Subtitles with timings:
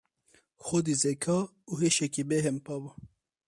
[0.65, 1.39] Xwedî zeka
[1.69, 2.91] û hişekî bêhempa bû.